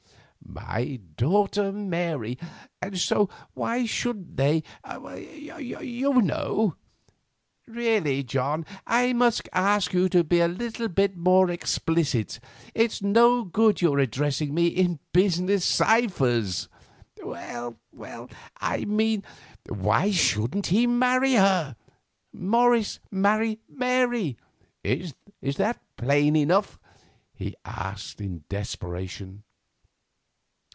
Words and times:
"My 0.53 0.99
daughter, 1.15 1.71
Mary; 1.71 2.37
and—so—why 2.81 3.85
shouldn't 3.85 4.35
they—you 4.35 6.21
know?" 6.21 6.75
"Really, 7.67 8.23
John, 8.23 8.65
I 8.85 9.13
must 9.13 9.47
ask 9.53 9.93
you 9.93 10.09
to 10.09 10.25
be 10.25 10.41
a 10.41 10.49
little 10.49 10.89
more 11.15 11.49
explicit. 11.49 12.41
It's 12.75 13.01
no 13.01 13.45
good 13.45 13.81
your 13.81 13.99
addressing 13.99 14.53
me 14.53 14.67
in 14.67 14.87
your 14.89 14.99
business 15.13 15.63
ciphers." 15.63 16.67
"Well—I 17.23 18.83
mean—why 18.83 20.11
shouldn't 20.11 20.67
he 20.67 20.85
marry 20.85 21.35
her? 21.35 21.77
Morris 22.33 22.99
marry 23.09 23.59
Mary? 23.69 24.35
Is 24.83 25.13
that 25.55 25.79
plain 25.95 26.35
enough?" 26.35 26.77
he 27.33 27.55
asked 27.63 28.19
in 28.19 28.43
desperation. 28.49 29.43